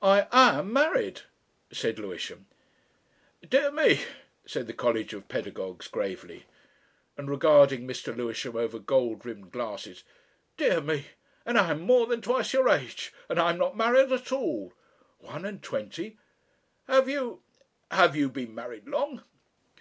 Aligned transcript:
"I 0.00 0.28
am 0.30 0.72
married," 0.72 1.22
said 1.72 1.98
Lewisham. 1.98 2.46
"Dear 3.48 3.72
me," 3.72 4.00
said 4.46 4.68
the 4.68 4.72
College 4.72 5.12
of 5.12 5.26
Pedagogues 5.26 5.88
gravely, 5.88 6.44
and 7.16 7.28
regarding 7.28 7.84
Mr. 7.84 8.16
Lewisham 8.16 8.54
over 8.54 8.78
gold 8.78 9.26
rimmed 9.26 9.50
glasses. 9.50 10.04
"Dear 10.56 10.80
me! 10.80 11.06
And 11.44 11.58
I 11.58 11.72
am 11.72 11.80
more 11.80 12.06
than 12.06 12.20
twice 12.22 12.52
your 12.52 12.68
age, 12.68 13.12
and 13.28 13.40
I 13.40 13.50
am 13.50 13.58
not 13.58 13.76
married 13.76 14.12
at 14.12 14.30
all. 14.30 14.72
One 15.18 15.44
and 15.44 15.60
twenty! 15.60 16.16
Have 16.86 17.08
you 17.08 17.42
have 17.90 18.14
you 18.14 18.28
been 18.28 18.54
married 18.54 18.86
long?" 18.86 19.24